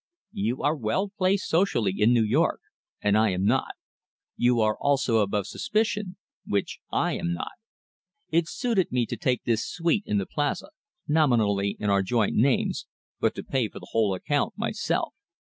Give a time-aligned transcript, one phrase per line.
[0.33, 2.59] You are well placed socially in New York,
[3.03, 3.75] and I am not.
[4.35, 7.51] You are also above suspicion, which I am not.
[8.31, 10.69] It suited me to take this suite in the Plaza,
[11.07, 12.87] nominally in our joint names,
[13.19, 15.13] but to pay the whole account myself.